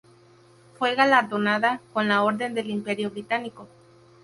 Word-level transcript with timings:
Fue 0.79 0.95
galardonada 0.95 1.79
con 1.93 2.07
la 2.07 2.23
Orden 2.23 2.55
del 2.55 2.71
Imperio 2.71 3.11
Británico. 3.11 3.67